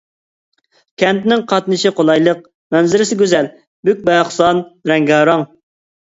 [1.01, 2.39] كەنتنىڭ قاتنىشى قولايلىق،
[2.75, 3.49] مەنزىرىسى گۈزەل،
[3.89, 5.45] بۈك-باراقسان، رەڭگارەڭ.